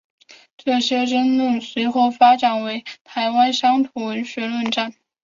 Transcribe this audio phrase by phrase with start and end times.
[0.57, 4.95] 这些争论随后发展为台湾乡土文学论战。